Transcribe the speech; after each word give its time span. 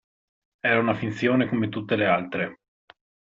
Era 0.63 0.79
una 0.79 0.95
finzione 0.95 1.45
come 1.47 1.69
tutte 1.69 1.95
le 1.95 2.07
altre. 2.07 2.57